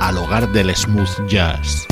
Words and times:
al 0.00 0.16
hogar 0.18 0.50
del 0.50 0.74
smooth 0.74 1.26
jazz. 1.28 1.89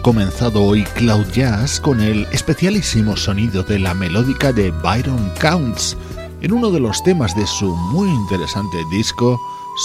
comenzado 0.00 0.62
hoy 0.62 0.84
Cloud 0.94 1.26
Jazz 1.32 1.80
con 1.80 2.00
el 2.00 2.26
especialísimo 2.32 3.16
sonido 3.16 3.62
de 3.62 3.78
la 3.78 3.94
melódica 3.94 4.52
de 4.52 4.70
Byron 4.70 5.32
Counts 5.40 5.96
en 6.40 6.52
uno 6.52 6.70
de 6.70 6.80
los 6.80 7.02
temas 7.02 7.34
de 7.34 7.46
su 7.46 7.74
muy 7.74 8.08
interesante 8.08 8.76
disco 8.90 9.40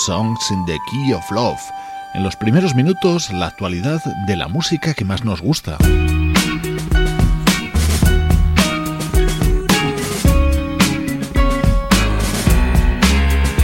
Songs 0.05 0.51
in 0.51 0.65
the 0.65 0.77
Key 0.89 1.13
of 1.13 1.31
Love. 1.31 1.59
En 2.13 2.23
los 2.23 2.35
primeros 2.35 2.75
minutos, 2.75 3.31
la 3.31 3.47
actualidad 3.47 4.01
de 4.27 4.35
la 4.35 4.47
música 4.47 4.93
que 4.93 5.05
más 5.05 5.23
nos 5.23 5.41
gusta. 5.41 5.77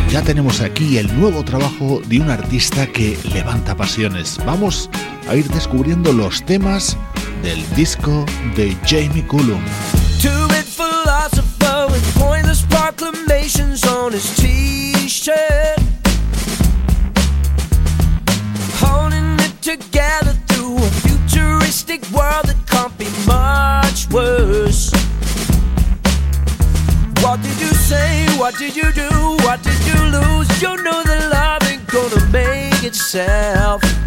Ya 0.09 0.23
tenemos 0.23 0.61
aquí 0.61 0.97
el 0.97 1.19
nuevo 1.19 1.43
trabajo 1.43 2.01
de 2.07 2.19
un 2.19 2.31
artista 2.31 2.87
que 2.87 3.15
levanta 3.31 3.75
pasiones. 3.75 4.39
Vamos 4.43 4.89
a 4.93 5.08
ir 5.35 5.47
descubriendo 5.49 6.11
los 6.13 6.43
temas 6.45 6.97
del 7.43 7.63
disco 7.75 8.25
de 8.55 8.75
Jamie 8.85 9.25
Cullum. 9.25 9.61
together 19.61 20.33
through 20.47 20.77
a 20.77 20.89
futuristic 21.05 22.01
world 22.11 22.45
that 22.45 22.57
can't 22.65 22.97
be 22.97 23.05
much 23.27 24.09
worse. 24.09 24.89
What 27.21 27.41
did 27.43 27.59
you 27.59 27.73
say? 27.75 28.25
What 28.39 28.57
did 28.57 28.75
you 28.75 28.91
do? 28.93 29.09
What 29.45 29.61
did 29.61 29.79
you 29.85 29.99
lose? 30.17 30.49
You 30.61 30.75
know 30.81 31.03
that 31.03 31.29
love 31.31 31.69
ain't 31.69 31.85
gonna 31.87 32.25
make 32.31 32.83
itself. 32.83 33.98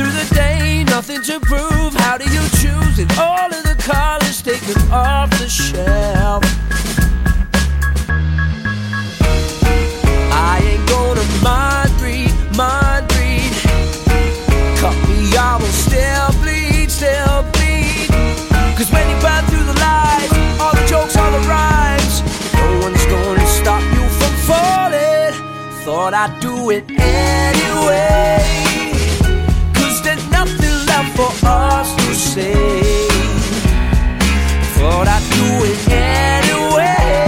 Through 0.00 0.12
the 0.12 0.34
day, 0.34 0.82
nothing 0.84 1.20
to 1.24 1.38
prove. 1.40 1.92
How 1.92 2.16
do 2.16 2.24
you 2.24 2.40
choose? 2.56 2.98
And 2.98 3.12
all 3.18 3.52
of 3.52 3.62
the 3.64 3.76
colors 3.78 4.40
taken 4.40 4.80
off 4.90 5.28
the 5.38 5.46
shelf. 5.46 6.42
I 10.32 10.56
ain't 10.64 10.88
gonna 10.88 11.26
mind 11.44 11.92
read, 12.00 12.32
mind 12.56 13.12
read. 13.12 13.52
Cut 14.80 14.96
me, 15.06 15.36
I 15.36 15.58
will 15.60 15.76
still 15.84 16.32
bleed, 16.40 16.90
still 16.90 17.44
bleed. 17.52 18.08
Cause 18.78 18.90
when 18.90 19.04
you 19.04 19.20
burn 19.20 19.44
through 19.52 19.66
the 19.68 19.78
lies, 19.84 20.32
all 20.58 20.72
the 20.72 20.86
jokes, 20.88 21.14
all 21.14 21.30
the 21.30 21.44
rhymes, 21.46 22.22
no 22.54 22.88
one's 22.88 23.04
gonna 23.04 23.46
stop 23.48 23.82
you 23.92 24.08
from 24.16 24.34
falling. 24.48 25.34
Thought 25.84 26.14
I'd 26.14 26.40
do 26.40 26.70
it 26.70 26.88
anyway. 26.88 28.69
For 31.16 31.30
us 31.46 31.94
to 31.96 32.14
say. 32.14 33.08
Thought 34.76 35.08
I'd 35.08 35.24
do 35.36 35.46
it 35.70 35.80
anyway. 35.88 37.26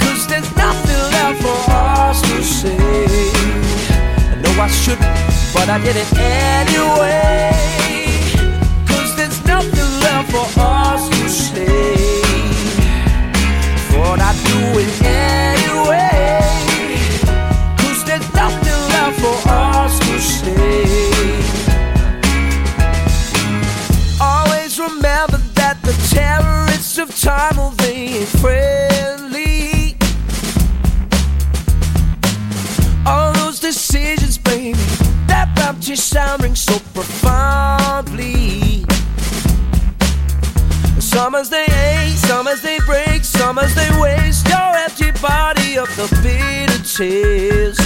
Cause 0.00 0.26
there's 0.26 0.50
nothing 0.56 1.02
left 1.14 1.42
for 1.42 1.70
us 1.70 2.20
to 2.22 2.42
say. 2.42 2.76
I 4.32 4.36
know 4.42 4.62
I 4.62 4.68
shouldn't, 4.68 5.06
but 5.54 5.68
I 5.68 5.78
did 5.78 5.96
it 5.96 6.12
anyway. 6.18 7.75
Sound 36.36 36.44
rings 36.44 36.60
so 36.60 36.78
profoundly. 36.92 38.84
Some 41.00 41.34
as 41.34 41.48
they 41.48 41.66
some 42.14 42.46
as 42.46 42.60
they 42.60 42.78
break, 42.80 43.24
some 43.24 43.58
as 43.58 43.74
they 43.74 43.88
waste 43.98 44.46
your 44.46 44.76
empty 44.76 45.12
body 45.22 45.78
of 45.78 45.88
the 45.96 46.06
bitter 46.22 46.82
tears. 46.84 47.78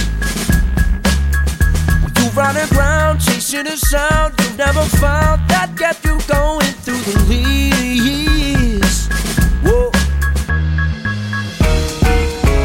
You 2.17 2.29
run 2.31 2.57
around 2.57 3.19
chasing 3.21 3.67
a 3.67 3.77
sound 3.77 4.33
you 4.41 4.57
never 4.57 4.83
found 4.99 5.49
that 5.49 5.73
kept 5.77 6.03
you 6.03 6.19
going 6.27 6.73
through 6.83 7.05
the 7.29 7.35
years. 7.95 9.07
Whoa. 9.63 9.91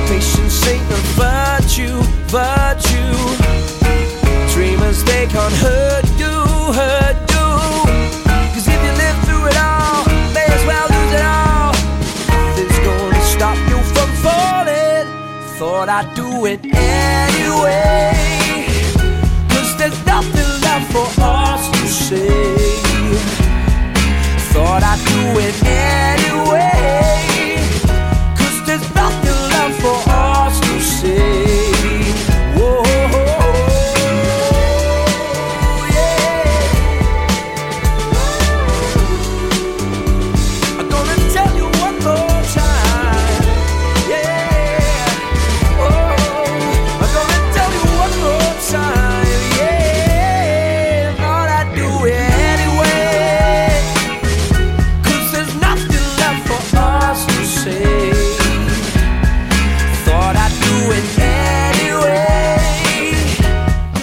Patience 0.09 0.67
ain't 0.67 0.91
a 0.91 1.00
virtue, 1.15 2.03
virtue. 2.27 3.45
Hurt 5.66 6.06
hurt 6.78 7.26
if 8.56 8.84
you 8.84 8.92
live 9.04 9.18
through 9.26 9.46
it 9.50 9.58
all, 9.58 10.04
may 10.34 10.46
as 10.56 10.64
well 10.70 10.86
lose 10.94 11.12
it 11.18 11.24
all. 11.24 11.72
Nothing's 12.30 12.78
gonna 12.88 13.22
stop 13.34 13.58
you 13.70 13.78
from 13.94 14.10
falling. 14.24 15.06
Thought 15.58 15.88
I'd 15.88 16.14
do 16.14 16.46
it 16.46 16.60
anyway. 16.64 18.12
Cause 19.50 19.70
there's 19.78 20.00
nothing 20.06 20.50
left 20.66 20.86
for 20.92 21.08
us 21.22 21.62
to 21.76 21.86
say. 22.06 22.56
Thought 24.52 24.82
I'd 24.92 25.02
do 25.14 25.22
it 25.46 25.56
anyway. 25.64 26.75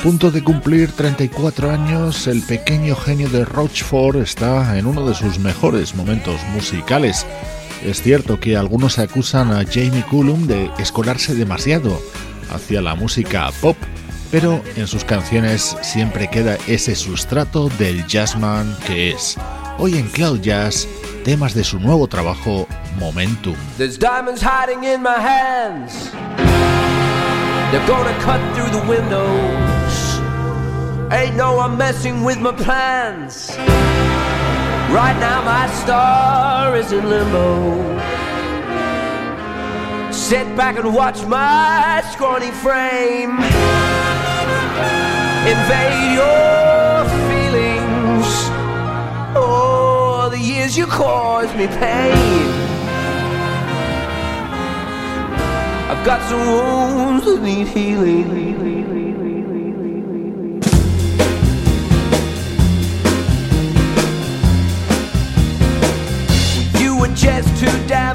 Punto 0.03 0.31
de 0.31 0.43
cumplir 0.43 0.91
34 0.91 1.71
años, 1.71 2.27
el 2.27 2.41
pequeño 2.41 2.93
genio 2.93 3.29
de 3.29 3.45
Rochefort 3.45 4.17
está 4.17 4.77
en 4.77 4.85
uno 4.85 5.07
de 5.07 5.15
sus 5.15 5.39
mejores 5.39 5.95
momentos 5.95 6.41
musicales. 6.53 7.25
Es 7.81 8.01
cierto 8.01 8.37
que 8.37 8.57
algunos 8.57 8.99
acusan 8.99 9.53
a 9.53 9.63
Jamie 9.63 10.03
Cullum 10.09 10.45
de 10.45 10.69
escolarse 10.77 11.35
demasiado 11.35 12.01
hacia 12.53 12.81
la 12.81 12.95
música 12.95 13.49
pop, 13.61 13.77
pero 14.29 14.61
en 14.75 14.87
sus 14.87 15.05
canciones 15.05 15.77
siempre 15.81 16.29
queda 16.29 16.57
ese 16.67 16.95
sustrato 16.95 17.69
del 17.79 18.05
jazzman 18.05 18.75
que 18.85 19.11
es. 19.11 19.37
Hoy 19.77 19.95
en 19.95 20.09
Cloud 20.09 20.41
Jazz, 20.41 20.85
temas 21.23 21.53
de 21.53 21.63
su 21.63 21.79
nuevo 21.79 22.09
trabajo 22.09 22.67
Momentum. 22.99 23.55
There's 23.77 23.97
diamonds 23.97 24.41
hiding 24.41 24.83
in 24.83 25.01
my 25.01 25.15
hands. 25.15 26.11
They're 27.71 27.87
gonna 27.87 28.13
cut 28.19 28.41
through 28.53 28.69
the. 28.69 29.82
Ain't 31.13 31.35
no 31.35 31.55
one 31.55 31.77
messing 31.77 32.23
with 32.23 32.39
my 32.39 32.51
plans. 32.51 33.49
Right 34.99 35.17
now, 35.19 35.43
my 35.43 35.67
star 35.83 36.75
is 36.75 36.91
in 36.91 37.07
limbo. 37.07 38.01
Sit 40.11 40.47
back 40.57 40.77
and 40.77 40.93
watch 40.93 41.23
my 41.25 42.01
scrawny 42.11 42.51
frame 42.51 43.37
invade 45.51 46.15
your 46.15 47.03
feelings. 47.27 48.27
Oh, 49.35 50.29
the 50.31 50.39
years 50.39 50.77
you 50.77 50.85
caused 50.87 51.55
me 51.57 51.67
pain. 51.67 52.47
I've 55.91 56.05
got 56.05 56.21
some 56.29 56.47
wounds 56.47 57.25
that 57.25 57.41
need 57.43 57.67
healing. 57.67 58.23
just 67.15 67.47
to 67.59 67.87
die. 67.87 68.12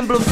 Simplify. 0.00 0.29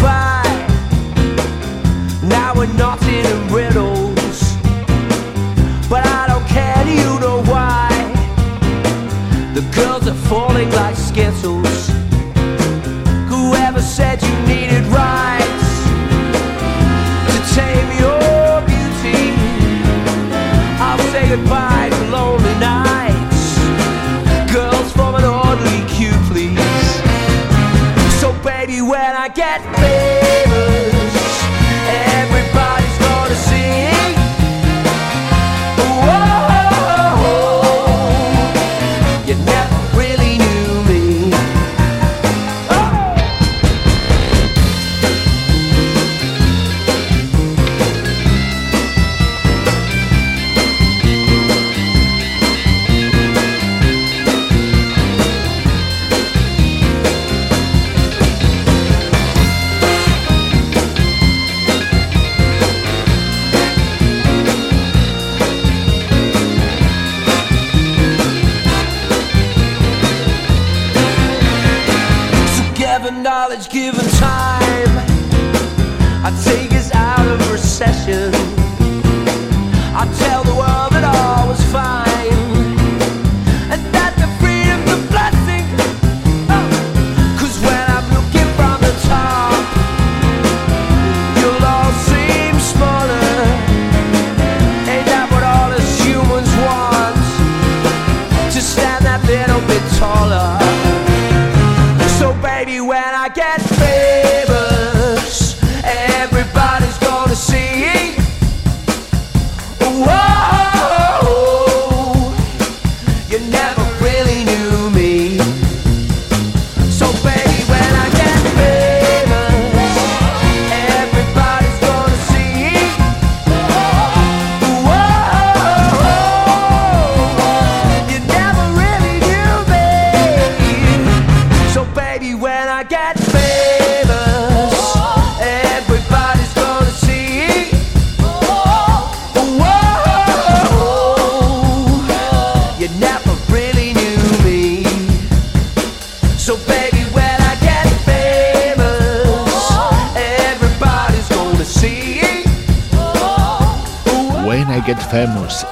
Given 73.67 74.07
time. 74.21 74.58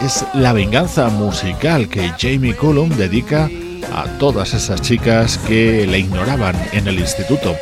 Es 0.07 0.25
la 0.35 0.53
venganza 0.53 1.09
musical 1.09 1.89
que 1.89 2.13
Jamie 2.17 2.55
Cullum 2.55 2.91
dedica 2.91 3.51
a 3.93 4.05
todas 4.19 4.55
esas 4.55 4.81
chicas 4.81 5.37
que 5.37 5.85
le 5.85 5.99
ignoraban 5.99 6.55
en 6.73 6.87
el 6.87 7.01
instituto. 7.01 7.57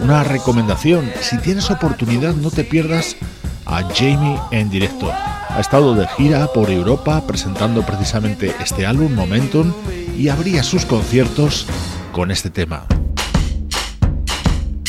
Una 0.00 0.22
recomendación, 0.22 1.10
si 1.22 1.38
tienes 1.38 1.70
oportunidad 1.70 2.34
no 2.34 2.50
te 2.50 2.64
pierdas 2.64 3.16
a 3.64 3.82
Jamie 3.94 4.38
en 4.50 4.68
directo. 4.68 5.10
Ha 5.10 5.58
estado 5.58 5.94
de 5.94 6.06
gira 6.08 6.46
por 6.52 6.70
Europa 6.70 7.26
presentando 7.26 7.80
precisamente 7.80 8.54
este 8.62 8.84
álbum 8.84 9.14
Momentum 9.14 9.72
y 10.18 10.28
abría 10.28 10.62
sus 10.62 10.84
conciertos 10.84 11.66
con 12.12 12.30
este 12.30 12.50
tema. 12.50 12.84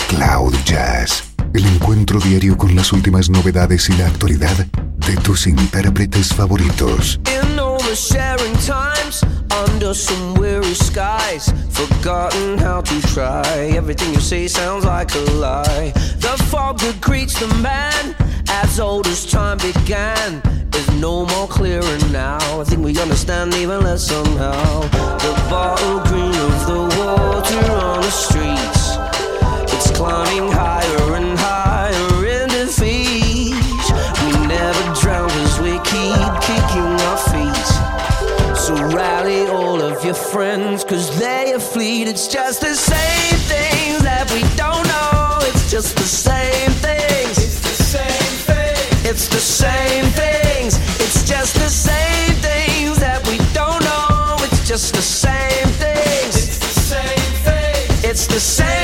Cloud 0.10 0.54
Jazz, 0.66 1.24
el 1.54 1.66
encuentro 1.68 2.20
diario 2.20 2.58
con 2.58 2.76
las 2.76 2.92
últimas 2.92 3.30
novedades 3.30 3.90
y 3.90 3.94
la 3.94 4.08
actualidad 4.08 4.68
de 5.08 5.16
tus 5.22 5.48
intérpretes 5.48 6.34
favoritos. 6.34 7.18
In 7.32 7.58
all 7.58 7.80
the 7.80 7.96
sharing 7.96 8.54
times, 8.66 9.24
under 9.66 9.94
some 9.94 10.34
weary 10.34 10.74
skies, 10.76 11.54
forgotten 11.70 12.58
how 12.58 12.82
to 12.82 13.02
try. 13.14 13.72
Everything 13.74 14.14
you 14.14 14.20
say 14.20 14.48
sounds 14.48 14.84
like 14.84 15.16
a 15.16 15.24
lie. 15.40 15.94
The 16.20 16.36
fog 16.50 16.80
that 16.80 17.00
greets 17.00 17.40
the 17.40 17.48
man, 17.62 18.16
as 18.50 18.80
old 18.82 19.08
as 19.08 19.26
time 19.26 19.58
began, 19.60 20.42
is 20.76 20.90
no 21.00 21.26
more 21.26 21.48
clearer 21.48 21.98
now. 22.12 22.60
I 22.60 22.64
think 22.66 22.84
we 22.84 23.00
understand 23.00 23.54
even 23.54 23.80
less 23.84 24.04
somehow. 24.08 24.82
The 25.24 25.34
bottle 25.50 26.00
green 26.02 26.36
of 26.36 26.68
the 26.68 26.82
water 27.00 27.72
on 27.72 28.02
the 28.02 28.12
streets, 28.12 28.98
it's 29.74 29.90
climbing 29.98 30.52
higher 30.52 31.16
and 31.16 31.27
friends, 40.38 40.84
cause 40.84 41.18
they 41.18 41.52
are 41.52 41.60
fleet. 41.60 42.08
It's 42.08 42.28
just 42.28 42.62
the 42.62 42.76
same 42.76 43.38
things 43.54 44.04
that 44.04 44.30
we 44.36 44.42
don't 44.56 44.86
know. 44.94 45.40
It's 45.50 45.72
just 45.72 45.96
the 45.96 46.10
same 46.28 46.72
things. 46.86 47.36
It's 47.46 47.60
the 47.70 47.78
same 47.96 48.34
things. 48.46 49.10
It's 49.10 49.28
the 49.30 49.40
same 49.40 50.06
things. 50.22 50.78
It's 51.04 51.28
just 51.28 51.56
the 51.56 51.72
same 51.90 52.36
things 52.50 53.00
that 53.00 53.28
we 53.28 53.38
don't 53.60 53.82
know. 53.90 54.38
It's 54.46 54.62
just 54.68 54.94
the 54.94 55.02
same 55.02 55.70
things. 55.84 56.36
It's 56.36 56.60
the 56.60 56.76
same 56.94 57.34
things. 57.48 58.04
It's 58.04 58.28
the 58.28 58.40
same 58.40 58.77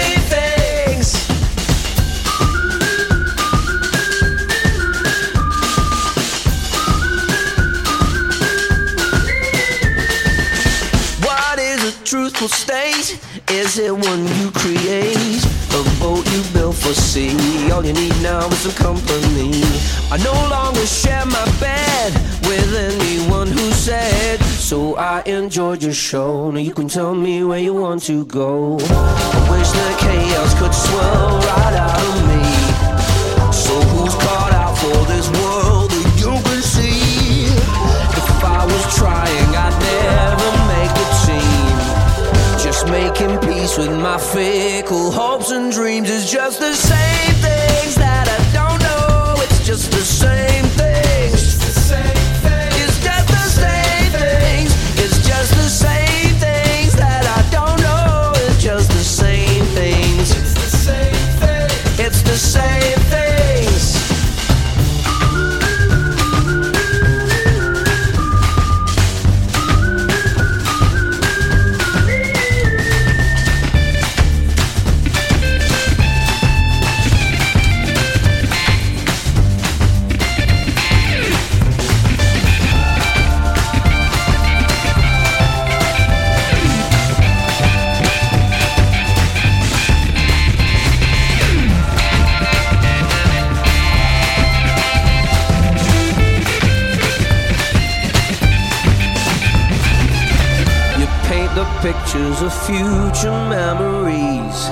Is 13.64 13.78
it 13.80 13.94
one 13.94 14.28
you 14.40 14.52
create? 14.52 15.42
A 15.72 15.82
boat 15.98 16.30
you 16.34 16.44
built 16.52 16.76
for 16.76 16.94
sea. 16.94 17.72
All 17.72 17.86
you 17.86 17.94
need 17.94 18.14
now 18.22 18.46
is 18.48 18.58
some 18.58 18.74
company. 18.74 19.52
I 20.12 20.18
no 20.18 20.34
longer 20.50 20.86
share 20.86 21.26
my 21.26 21.46
bed 21.62 22.12
with 22.44 22.76
anyone 22.76 23.48
who 23.48 23.72
said. 23.72 24.42
So 24.42 24.98
I 24.98 25.22
enjoyed 25.22 25.82
your 25.82 25.94
show. 25.94 26.52
Now 26.52 26.60
you 26.60 26.74
can 26.74 26.90
tell 26.90 27.16
me 27.16 27.46
where 27.46 27.60
you 27.60 27.74
want 27.74 28.04
to 28.04 28.26
go. 28.26 28.80
I 28.82 29.48
wish 29.50 29.72
the 29.72 29.96
chaos 29.98 30.60
could 30.60 30.74
swirl 30.74 31.40
right 31.48 31.76
out 31.86 32.02
of 32.02 32.16
me. 32.18 32.23
With 43.78 43.92
my 43.92 44.18
fickle 44.18 45.10
hopes 45.12 45.52
and 45.52 45.72
dreams 45.72 46.10
is 46.10 46.32
just 46.32 46.60
the 46.60 46.74
same 46.74 46.93
future 103.24 103.48
memories 103.48 104.68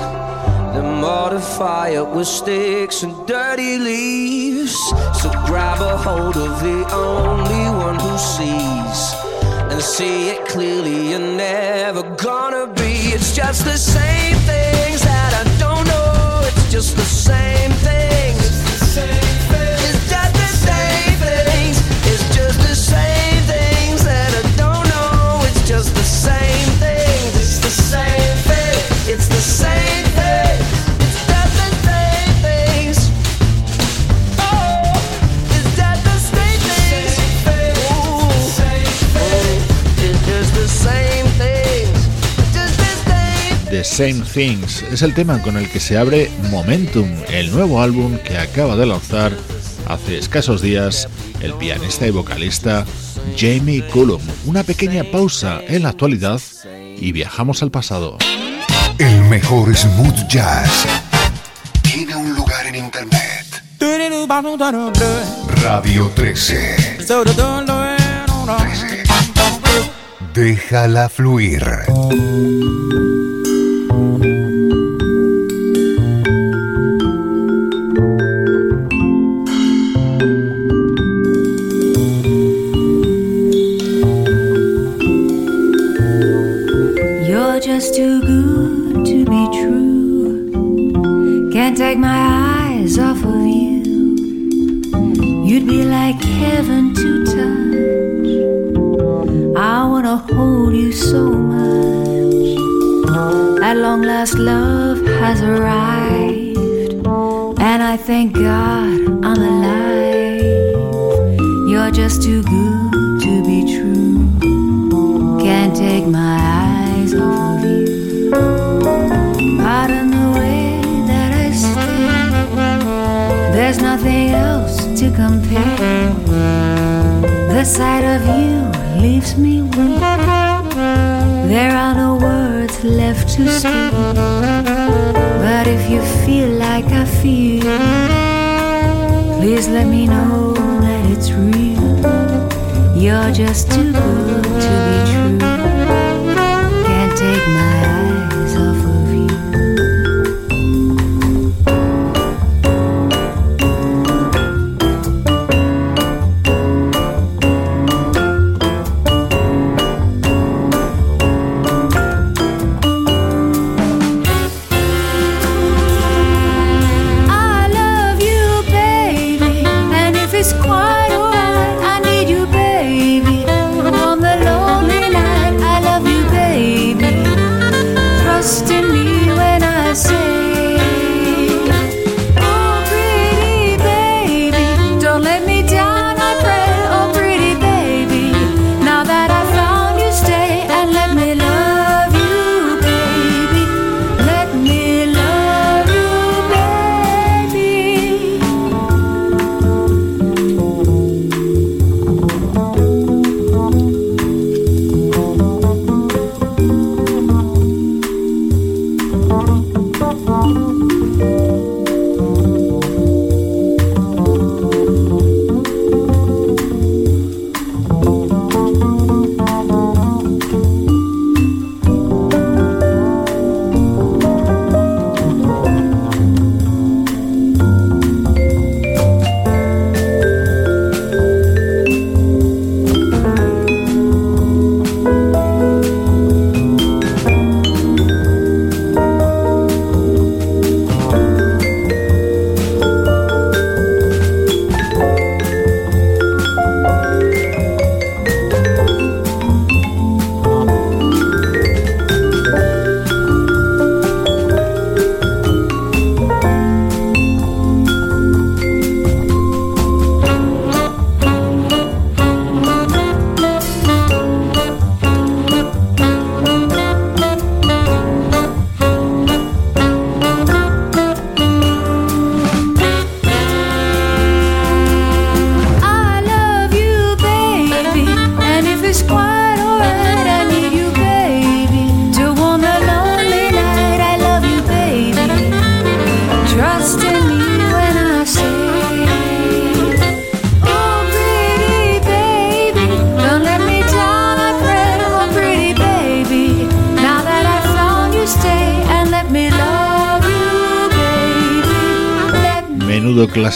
that 0.74 0.82
mortify 1.00 1.88
it 1.88 2.06
with 2.06 2.26
sticks 2.26 3.02
and 3.02 3.26
dirty 3.26 3.78
leaves. 3.78 4.74
So 5.20 5.30
grab 5.46 5.80
a 5.80 5.96
hold 5.96 6.36
of 6.36 6.60
the 6.60 6.86
only 6.92 7.64
one 7.84 7.98
who 7.98 8.18
sees 8.18 9.14
and 9.72 9.80
see 9.80 10.28
it 10.30 10.46
clearly. 10.48 11.10
You're 11.10 11.18
never 11.18 12.02
gonna 12.16 12.66
be. 12.74 13.14
It's 13.16 13.34
just 13.34 13.64
the 13.64 13.78
same 13.78 14.36
things 14.50 15.00
that 15.02 15.32
I 15.40 15.44
don't 15.58 15.86
know. 15.86 16.42
It's 16.44 16.70
just 16.70 16.96
the 16.96 17.04
same 17.04 17.70
things. 17.88 18.50
The 18.72 18.84
same 18.84 19.36
things. 19.52 19.80
It's 19.88 20.10
just 20.10 20.34
the 20.44 20.50
same 20.68 21.16
things. 21.26 21.76
It's 22.10 22.36
just 22.36 22.58
the 22.68 22.74
same 22.74 23.40
things 23.54 24.04
that 24.04 24.30
I 24.40 24.42
don't 24.62 24.86
know. 24.92 25.40
It's 25.48 25.66
just 25.66 25.94
the 25.94 26.04
same 26.04 26.51
same 43.84 44.22
Things 44.32 44.82
es 44.90 45.02
el 45.02 45.14
tema 45.14 45.40
con 45.42 45.56
el 45.56 45.68
que 45.68 45.80
se 45.80 45.98
abre 45.98 46.30
Momentum, 46.50 47.08
el 47.28 47.50
nuevo 47.50 47.82
álbum 47.82 48.16
que 48.18 48.38
acaba 48.38 48.76
de 48.76 48.86
lanzar 48.86 49.32
hace 49.88 50.18
escasos 50.18 50.62
días 50.62 51.08
el 51.40 51.54
pianista 51.54 52.06
y 52.06 52.10
vocalista 52.10 52.84
Jamie 53.36 53.86
Cullum. 53.88 54.22
Una 54.46 54.62
pequeña 54.62 55.04
pausa 55.04 55.60
en 55.66 55.82
la 55.82 55.90
actualidad 55.90 56.40
y 56.96 57.12
viajamos 57.12 57.62
al 57.62 57.70
pasado. 57.70 58.18
El 58.98 59.24
mejor 59.24 59.76
smooth 59.76 60.28
jazz 60.28 60.86
tiene 61.82 62.14
un 62.14 62.34
lugar 62.34 62.66
en 62.66 62.76
internet. 62.76 63.46
Radio 65.62 66.10
13. 66.14 66.98
13. 68.46 69.02
Déjala 70.34 71.08
fluir. 71.08 71.62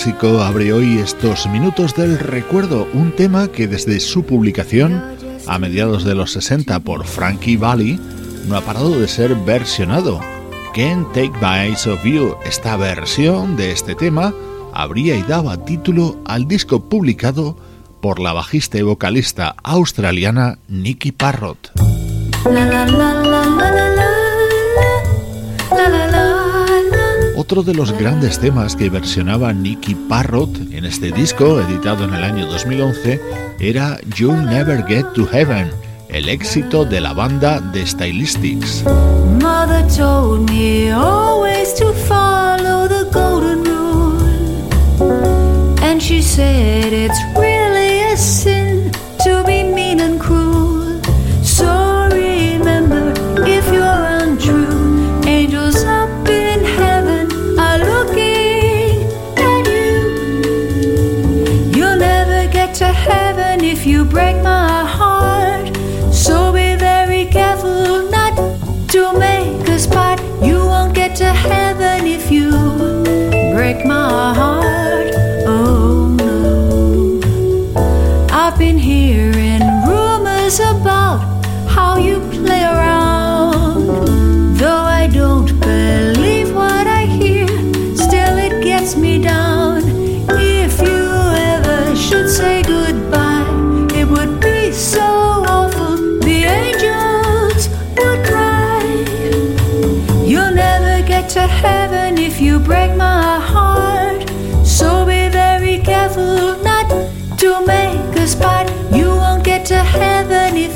Clásico 0.07 0.40
abre 0.40 0.73
hoy 0.73 0.99
estos 0.99 1.49
minutos 1.49 1.97
del 1.97 2.21
recuerdo, 2.21 2.87
un 2.92 3.11
tema 3.11 3.49
que 3.49 3.66
desde 3.66 3.99
su 3.99 4.25
publicación 4.25 5.03
a 5.49 5.59
mediados 5.59 6.05
de 6.05 6.14
los 6.14 6.31
60 6.31 6.79
por 6.81 7.05
Frankie 7.05 7.57
Valli 7.57 7.99
no 8.47 8.57
ha 8.57 8.61
parado 8.61 9.01
de 9.01 9.09
ser 9.09 9.35
versionado. 9.35 10.21
Can't 10.77 11.09
Take 11.12 11.33
My 11.40 11.66
Eyes 11.66 11.88
Off 11.88 12.05
You, 12.05 12.37
esta 12.45 12.77
versión 12.77 13.57
de 13.57 13.73
este 13.73 13.97
tema, 13.97 14.33
habría 14.73 15.16
y 15.16 15.23
daba 15.23 15.64
título 15.64 16.16
al 16.25 16.47
disco 16.47 16.88
publicado 16.88 17.57
por 18.01 18.21
la 18.21 18.33
bajista 18.33 18.79
y 18.79 18.83
vocalista 18.83 19.57
australiana 19.64 20.59
Nicky 20.69 21.11
Parrott. 21.11 21.73
Otro 27.46 27.62
de 27.62 27.74
los 27.74 27.92
grandes 27.92 28.40
temas 28.40 28.74
que 28.74 28.90
versionaba 28.90 29.52
Nicky 29.52 29.94
Parrott 29.94 30.56
en 30.72 30.85
este 30.85 31.12
disco, 31.12 31.61
editado 31.61 32.02
en 32.02 32.12
el 32.12 32.24
año 32.24 32.44
2011, 32.48 33.20
era 33.61 34.00
You'll 34.16 34.44
Never 34.46 34.85
Get 34.85 35.12
to 35.14 35.24
Heaven, 35.28 35.70
el 36.09 36.28
éxito 36.28 36.85
de 36.85 37.00
la 37.00 37.12
banda 37.12 37.61
de 37.61 37.87
Stylistics. 37.87 38.82
Mother 39.40 39.87
told 39.96 40.50
me 40.50 40.90
always 40.90 41.72
to 41.74 41.92
follow 42.09 42.88
the 42.88 43.09
golden 43.12 43.62
rule, 43.62 44.18
and 45.85 46.02
she 46.02 46.20
said 46.20 46.92
it's 46.92 47.20
really 47.38 48.12
a 48.12 48.16
sin 48.16 48.90
to 49.22 49.44
be 49.46 49.62
mean 49.62 50.00
and 50.00 50.18
cruel. 50.18 50.45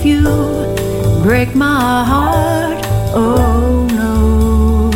You 0.05 0.23
break 1.23 1.55
my 1.55 2.05
heart. 2.05 2.85
Oh 3.15 3.87
no. 3.91 4.91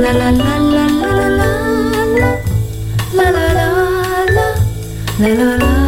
La 0.00 0.12
la 0.12 0.30
la 0.30 0.58
la 0.58 0.86
la 0.86 1.16
la 1.16 1.28
la 1.28 2.30
la 3.14 3.30
la 3.30 3.42
la 3.42 3.64
la 4.36 4.48
la 5.18 5.34
la 5.34 5.56
la. 5.56 5.83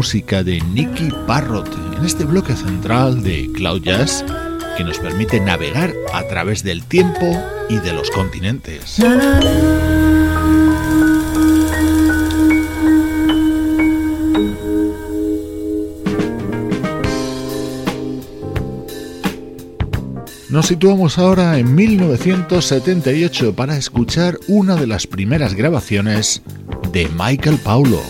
Música 0.00 0.42
de 0.42 0.62
Nicky 0.62 1.10
Parrott 1.26 1.68
en 1.98 2.06
este 2.06 2.24
bloque 2.24 2.56
central 2.56 3.22
de 3.22 3.50
Cloud 3.52 3.82
Jazz 3.82 4.24
que 4.78 4.82
nos 4.82 4.98
permite 4.98 5.40
navegar 5.40 5.92
a 6.14 6.22
través 6.22 6.62
del 6.62 6.82
tiempo 6.84 7.38
y 7.68 7.76
de 7.76 7.92
los 7.92 8.10
continentes. 8.10 8.96
Nos 20.48 20.66
situamos 20.66 21.18
ahora 21.18 21.58
en 21.58 21.74
1978 21.74 23.54
para 23.54 23.76
escuchar 23.76 24.38
una 24.48 24.76
de 24.76 24.86
las 24.86 25.06
primeras 25.06 25.52
grabaciones 25.52 26.40
de 26.90 27.06
Michael 27.10 27.58
Paulo. 27.58 28.00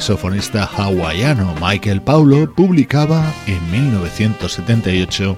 Saxofonista 0.00 0.64
hawaiano 0.64 1.54
Michael 1.60 2.00
Paulo 2.00 2.50
publicaba 2.54 3.22
en 3.46 3.70
1978 3.70 5.36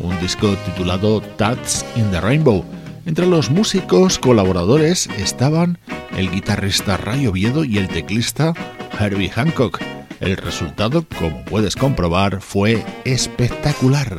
un 0.00 0.20
disco 0.20 0.54
titulado 0.66 1.20
Tats 1.20 1.84
in 1.96 2.08
the 2.12 2.20
Rainbow. 2.20 2.64
Entre 3.06 3.26
los 3.26 3.50
músicos 3.50 4.20
colaboradores 4.20 5.08
estaban 5.18 5.78
el 6.16 6.30
guitarrista 6.30 6.96
Ray 6.96 7.26
Oviedo 7.26 7.64
y 7.64 7.78
el 7.78 7.88
teclista 7.88 8.54
Herbie 9.00 9.30
Hancock. 9.30 9.82
El 10.20 10.36
resultado, 10.36 11.04
como 11.18 11.44
puedes 11.44 11.74
comprobar, 11.74 12.40
fue 12.40 12.84
espectacular. 13.04 14.16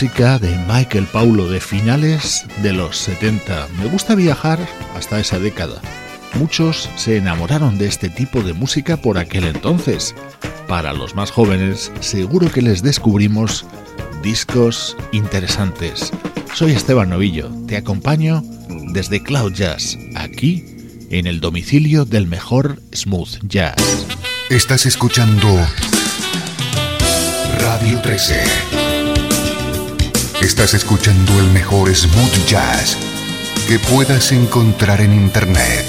De 0.00 0.56
Michael 0.66 1.04
Paulo 1.12 1.50
de 1.50 1.60
finales 1.60 2.46
de 2.62 2.72
los 2.72 2.96
70. 2.96 3.68
Me 3.78 3.84
gusta 3.84 4.14
viajar 4.14 4.58
hasta 4.96 5.20
esa 5.20 5.38
década. 5.38 5.82
Muchos 6.36 6.88
se 6.96 7.18
enamoraron 7.18 7.76
de 7.76 7.86
este 7.86 8.08
tipo 8.08 8.40
de 8.40 8.54
música 8.54 8.96
por 8.96 9.18
aquel 9.18 9.44
entonces. 9.44 10.14
Para 10.66 10.94
los 10.94 11.14
más 11.14 11.30
jóvenes, 11.30 11.92
seguro 12.00 12.50
que 12.50 12.62
les 12.62 12.82
descubrimos 12.82 13.66
discos 14.22 14.96
interesantes. 15.12 16.10
Soy 16.54 16.72
Esteban 16.72 17.10
Novillo, 17.10 17.50
te 17.66 17.76
acompaño 17.76 18.42
desde 18.92 19.22
Cloud 19.22 19.52
Jazz, 19.52 19.98
aquí 20.16 20.64
en 21.10 21.26
el 21.26 21.40
domicilio 21.40 22.06
del 22.06 22.26
mejor 22.26 22.80
smooth 22.94 23.36
jazz. 23.42 23.76
Estás 24.48 24.86
escuchando 24.86 25.46
Radio 27.58 28.00
13. 28.00 28.79
Estás 30.40 30.72
escuchando 30.72 31.38
el 31.38 31.50
mejor 31.50 31.94
smooth 31.94 32.46
jazz 32.46 32.96
que 33.68 33.78
puedas 33.78 34.32
encontrar 34.32 35.02
en 35.02 35.12
Internet. 35.12 35.84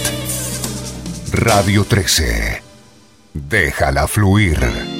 Radio 1.31 1.85
13. 1.85 2.61
Déjala 3.33 4.07
fluir. 4.07 4.90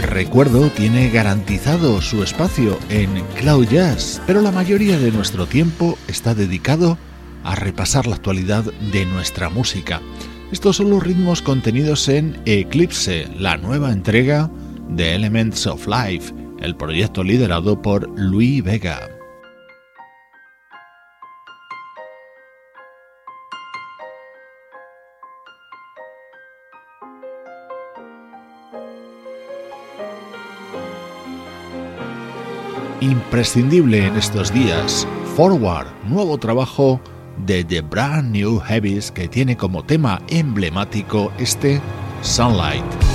Recuerdo 0.00 0.70
tiene 0.70 1.10
garantizado 1.10 2.00
su 2.00 2.22
espacio 2.22 2.78
en 2.88 3.10
Cloud 3.38 3.66
Jazz, 3.68 4.22
pero 4.26 4.40
la 4.40 4.50
mayoría 4.50 4.98
de 4.98 5.10
nuestro 5.10 5.46
tiempo 5.46 5.98
está 6.08 6.34
dedicado 6.34 6.96
a 7.44 7.56
repasar 7.56 8.06
la 8.06 8.16
actualidad 8.16 8.64
de 8.92 9.04
nuestra 9.04 9.50
música. 9.50 10.00
Estos 10.50 10.76
son 10.76 10.88
los 10.88 11.02
ritmos 11.02 11.42
contenidos 11.42 12.08
en 12.08 12.40
Eclipse, 12.46 13.28
la 13.38 13.56
nueva 13.56 13.92
entrega 13.92 14.50
de 14.88 15.14
Elements 15.14 15.66
of 15.66 15.86
Life, 15.86 16.32
el 16.60 16.74
proyecto 16.76 17.22
liderado 17.22 17.82
por 17.82 18.08
Louis 18.18 18.62
Vega. 18.62 19.11
Imprescindible 33.02 34.06
en 34.06 34.16
estos 34.16 34.52
días, 34.52 35.06
Forward, 35.36 35.88
nuevo 36.08 36.38
trabajo 36.38 37.00
de 37.46 37.64
The 37.64 37.80
Brand 37.80 38.30
New 38.30 38.60
Heavies 38.60 39.10
que 39.10 39.28
tiene 39.28 39.56
como 39.56 39.84
tema 39.84 40.22
emblemático 40.28 41.32
este 41.38 41.80
Sunlight. 42.22 43.11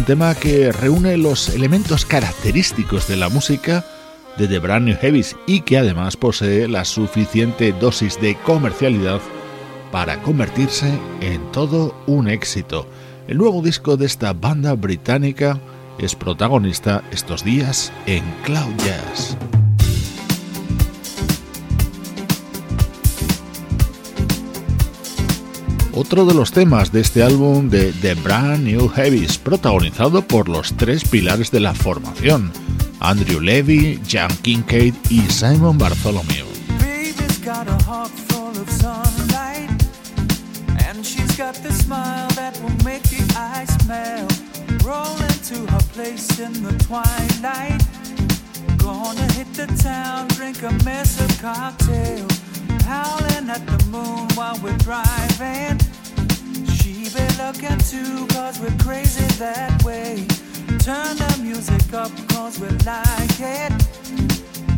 Un 0.00 0.06
tema 0.06 0.34
que 0.34 0.72
reúne 0.72 1.18
los 1.18 1.50
elementos 1.50 2.06
característicos 2.06 3.06
de 3.06 3.16
la 3.16 3.28
música 3.28 3.84
de 4.38 4.48
The 4.48 4.58
Brand 4.58 4.86
New 4.86 4.96
Heavies 4.96 5.36
y 5.46 5.60
que 5.60 5.76
además 5.76 6.16
posee 6.16 6.68
la 6.68 6.86
suficiente 6.86 7.72
dosis 7.72 8.18
de 8.18 8.34
comercialidad 8.36 9.20
para 9.92 10.22
convertirse 10.22 10.90
en 11.20 11.52
todo 11.52 11.94
un 12.06 12.30
éxito. 12.30 12.86
El 13.28 13.36
nuevo 13.36 13.60
disco 13.60 13.98
de 13.98 14.06
esta 14.06 14.32
banda 14.32 14.72
británica 14.72 15.60
es 15.98 16.14
protagonista 16.14 17.04
estos 17.10 17.44
días 17.44 17.92
en 18.06 18.24
Cloud 18.42 18.74
Jazz. 18.78 19.36
Otro 26.00 26.24
de 26.24 26.32
los 26.32 26.50
temas 26.50 26.92
de 26.92 27.00
este 27.00 27.22
álbum 27.22 27.68
de 27.68 27.92
The 27.92 28.14
Brand 28.14 28.64
New 28.64 28.88
Heavies, 28.88 29.36
protagonizado 29.36 30.26
por 30.26 30.48
los 30.48 30.74
tres 30.74 31.04
pilares 31.04 31.50
de 31.50 31.60
la 31.60 31.74
formación, 31.74 32.50
Andrew 33.00 33.38
Levy, 33.38 34.00
Jan 34.08 34.34
Kincaid 34.42 34.94
y 35.10 35.20
Simon 35.28 35.76
Bartholomew. 35.76 36.46
Gonna 48.78 49.32
hit 49.34 49.52
the 49.52 49.66
town, 49.82 50.26
drink 50.28 50.62
a 50.62 50.70
mess 50.84 51.20
of 51.20 51.42
cocktails. 51.42 52.40
howling 52.90 53.48
at 53.48 53.64
the 53.66 53.86
moon 53.86 54.26
while 54.34 54.58
we're 54.62 54.76
driving. 54.78 55.78
Looking 57.12 57.80
we're 58.60 58.84
crazy 58.84 59.24
that 59.38 59.82
way. 59.82 60.24
Turn 60.78 61.16
the 61.16 61.40
music 61.42 61.92
up, 61.92 62.12
cause 62.28 62.60
we 62.60 62.68
like 62.86 63.40
it. 63.40 63.72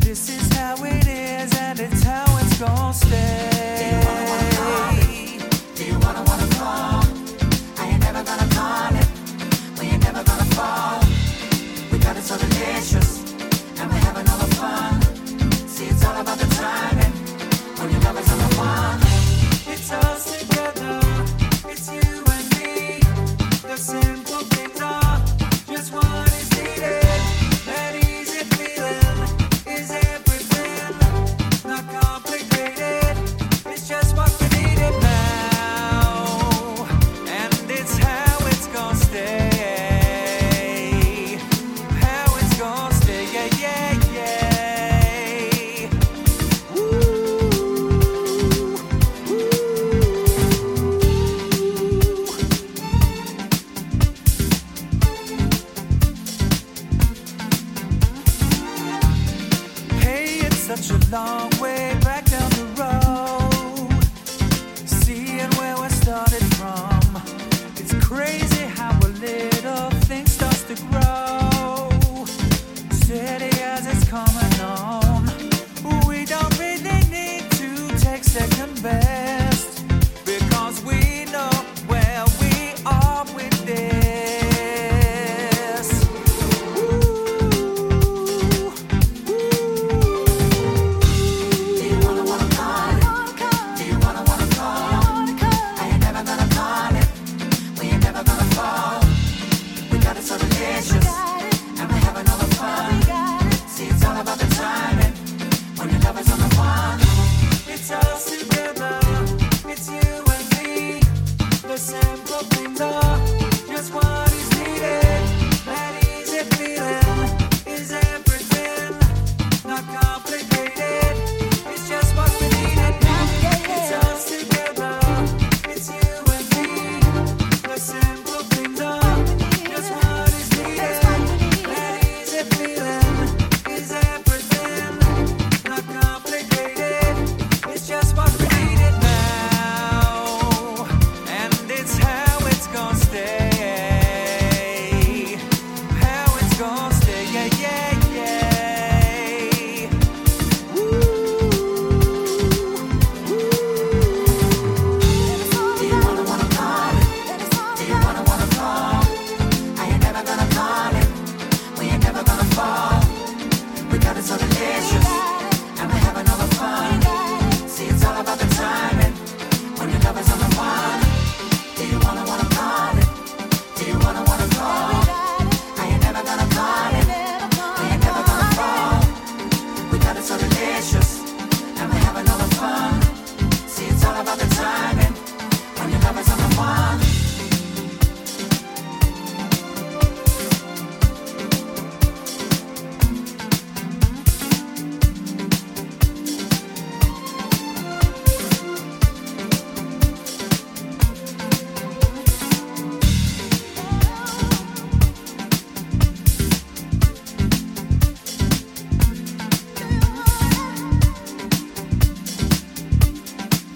This 0.01 0.30
is 0.30 0.51
how 0.57 0.76
it 0.83 1.07
is, 1.07 1.53
and 1.59 1.78
it's 1.78 2.03
how 2.03 2.24
it's 2.39 2.59
gonna 2.59 2.95
stay. 2.95 3.76
Do 3.76 3.85
you 3.85 3.99
wanna 4.09 4.30
wanna? 4.30 5.03
Do 5.74 5.85
you 5.85 5.99
wanna 5.99 6.24
wanna? 6.24 6.47
I 7.76 7.89
ain't 7.91 8.01
never 8.01 8.24
gonna 8.24 8.49
call 8.55 8.95
it. 8.97 9.09
Never 10.01 10.24
gonna 10.24 10.49
fall. 10.57 11.05
We 11.91 11.99
got 11.99 12.16
it 12.16 12.24
so 12.24 12.39
delicious, 12.39 13.11
and 13.78 13.91
we're 13.91 14.05
having 14.09 14.28
all 14.30 14.39
the 14.39 14.55
fun. 14.57 15.03
See, 15.68 15.87
it's 15.87 16.05
all 16.07 16.18
about 16.20 16.39
the 16.39 16.49
timing. 16.57 17.12
When 17.76 17.91
one, 18.57 19.01
it's 19.72 19.93
us 19.93 20.12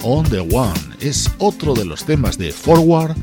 On 0.09 0.23
the 0.31 0.39
One 0.39 0.79
es 1.01 1.29
otro 1.39 1.75
de 1.75 1.85
los 1.85 2.05
temas 2.05 2.39
de 2.39 2.53
Forward, 2.53 3.17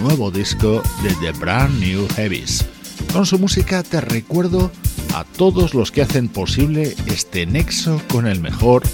nuevo 0.00 0.30
disco 0.30 0.82
de 1.02 1.14
The 1.16 1.38
Brand 1.38 1.78
New 1.80 2.08
Heavies. 2.16 2.64
Con 3.12 3.26
su 3.26 3.38
música 3.38 3.82
te 3.82 4.00
recuerdo 4.00 4.72
a 5.14 5.24
todos 5.24 5.74
los 5.74 5.92
que 5.92 6.00
hacen 6.00 6.28
posible 6.28 6.96
este 7.08 7.44
nexo 7.44 8.00
con 8.10 8.26
el 8.26 8.40
mejor 8.40 8.84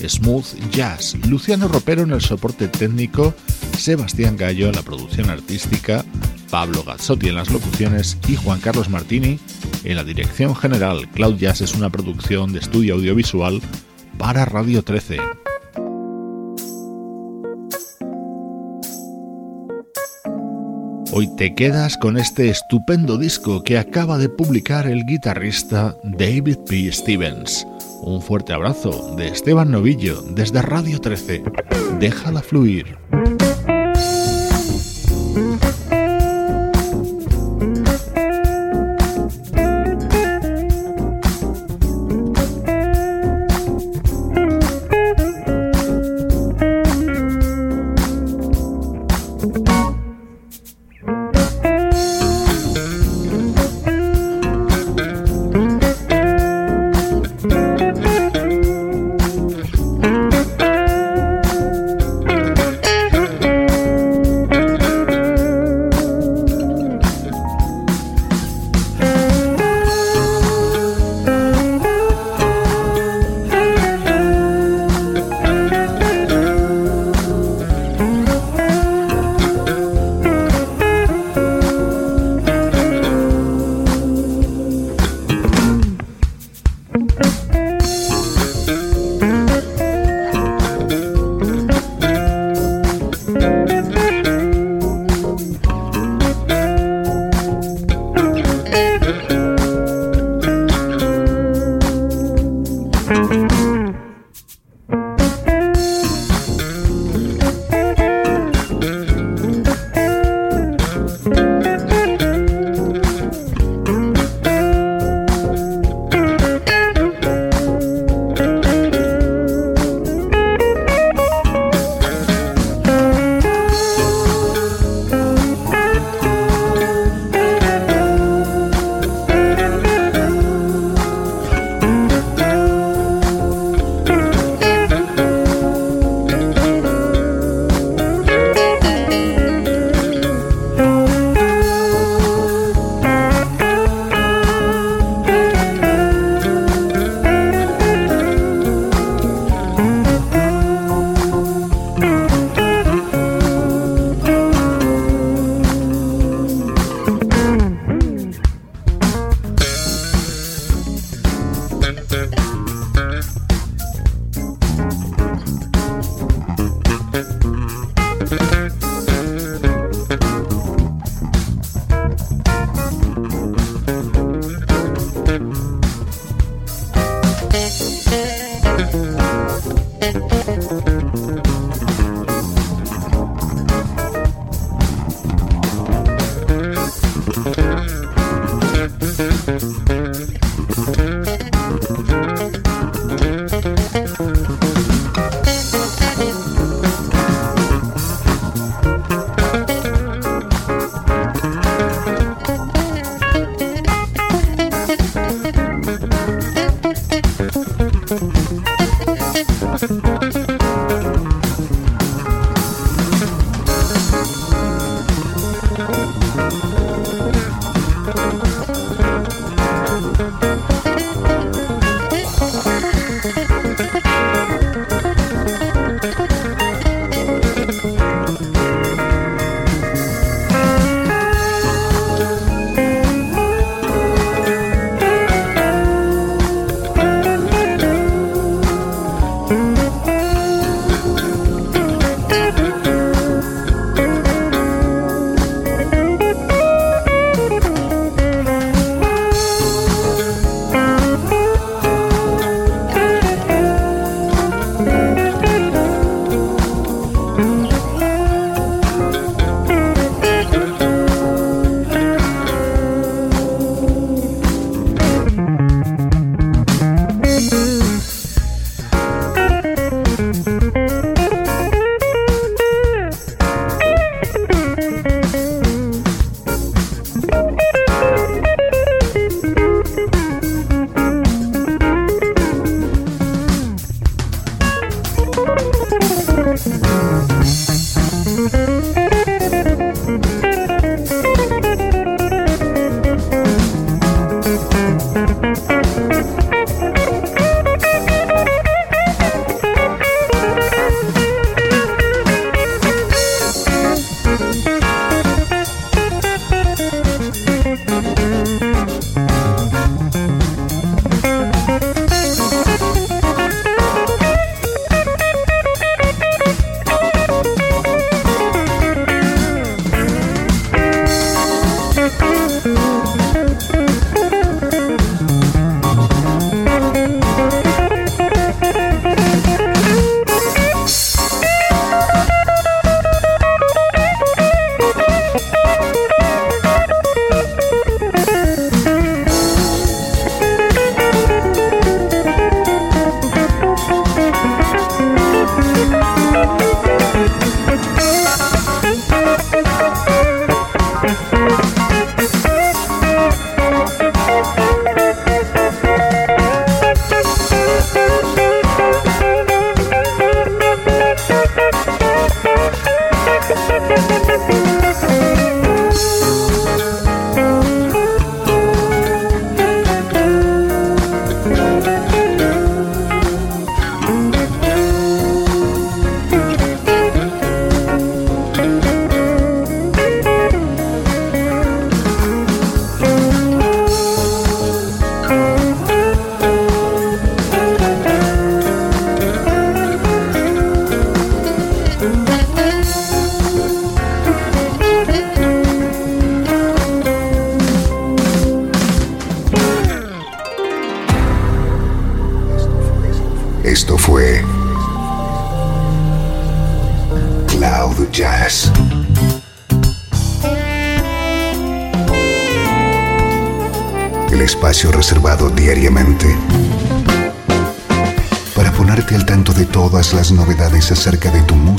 smooth 0.00 0.46
jazz. 0.70 1.14
Luciano 1.28 1.68
Ropero 1.68 2.04
en 2.04 2.12
el 2.12 2.22
soporte 2.22 2.68
técnico, 2.68 3.34
Sebastián 3.76 4.38
Gallo 4.38 4.68
en 4.68 4.76
la 4.76 4.82
producción 4.82 5.28
artística, 5.28 6.06
Pablo 6.48 6.84
Gazzotti 6.84 7.28
en 7.28 7.34
las 7.34 7.50
locuciones 7.50 8.16
y 8.28 8.36
Juan 8.36 8.60
Carlos 8.60 8.88
Martini 8.88 9.38
en 9.84 9.96
la 9.96 10.04
dirección 10.04 10.56
general. 10.56 11.06
Cloud 11.10 11.36
Jazz 11.36 11.60
es 11.60 11.74
una 11.74 11.90
producción 11.90 12.54
de 12.54 12.60
estudio 12.60 12.94
audiovisual 12.94 13.60
para 14.16 14.46
Radio 14.46 14.82
13. 14.82 15.43
Hoy 21.16 21.28
te 21.28 21.54
quedas 21.54 21.96
con 21.96 22.16
este 22.16 22.48
estupendo 22.48 23.18
disco 23.18 23.62
que 23.62 23.78
acaba 23.78 24.18
de 24.18 24.28
publicar 24.28 24.88
el 24.88 25.06
guitarrista 25.06 25.94
David 26.02 26.56
P. 26.68 26.90
Stevens. 26.90 27.64
Un 28.02 28.20
fuerte 28.20 28.52
abrazo 28.52 29.14
de 29.14 29.28
Esteban 29.28 29.70
Novillo 29.70 30.22
desde 30.22 30.60
Radio 30.60 31.00
13. 31.00 31.44
Déjala 32.00 32.42
fluir. 32.42 32.98